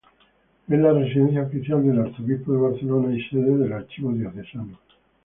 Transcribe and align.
Es 0.67 0.79
la 0.79 0.93
residencia 0.93 1.43
oficial 1.43 1.83
del 1.85 1.99
arzobispo 1.99 2.53
de 2.53 2.57
Barcelona 2.57 3.15
y 3.15 3.21
sede 3.21 3.55
del 3.55 3.71
Archivo 3.71 4.11
Diocesano. 4.11 4.79